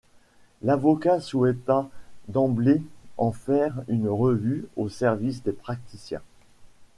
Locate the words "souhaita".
1.19-1.87